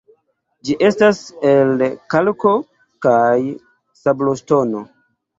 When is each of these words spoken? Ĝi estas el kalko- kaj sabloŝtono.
Ĝi 0.67 0.75
estas 0.85 1.17
el 1.49 1.83
kalko- 2.13 2.53
kaj 3.07 3.35
sabloŝtono. 3.99 4.83